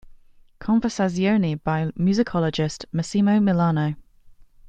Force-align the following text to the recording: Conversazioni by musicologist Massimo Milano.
Conversazioni 0.59 1.53
by 1.63 1.91
musicologist 1.95 2.85
Massimo 2.91 3.39
Milano. 3.39 3.93